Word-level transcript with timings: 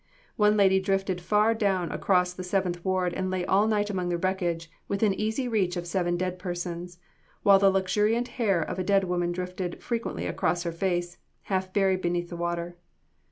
One 0.35 0.57
lady 0.57 0.79
drifted 0.79 1.21
far 1.21 1.53
down 1.53 1.91
across 1.91 2.33
the 2.33 2.43
Seventh 2.43 2.83
Ward 2.83 3.13
and 3.13 3.29
lay 3.29 3.45
all 3.45 3.67
night 3.67 3.91
among 3.91 4.09
the 4.09 4.17
wreckage, 4.17 4.67
within 4.87 5.13
easy 5.13 5.47
reach 5.47 5.77
of 5.77 5.85
seven 5.85 6.17
dead 6.17 6.39
persons, 6.39 6.97
while 7.43 7.59
the 7.59 7.69
luxuriant 7.69 8.29
hair 8.29 8.63
of 8.63 8.79
a 8.79 8.83
dead 8.83 9.03
woman 9.03 9.31
drifted 9.31 9.79
frequently 9.79 10.25
across 10.25 10.63
her 10.63 10.71
face, 10.71 11.19
half 11.43 11.71
buried 11.71 12.01
beneath 12.01 12.29
the 12.29 12.35
water. 12.35 12.77